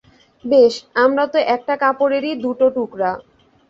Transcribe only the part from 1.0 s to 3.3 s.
আমরা তো একটা কাপড়েরই দুটো টুকরা।